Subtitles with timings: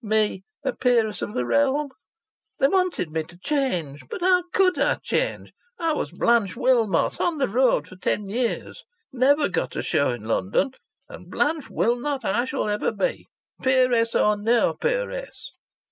[0.03, 1.89] Me a peeress of the realm!
[2.57, 4.01] They wanted me to change.
[4.09, 5.53] But how could I change?
[5.77, 8.83] I was Blanche Wilmot on the road for ten years
[9.13, 10.71] never got a show in London
[11.07, 13.27] and Blanche Wilmot I shall ever be
[13.61, 15.51] peeress or no peeress!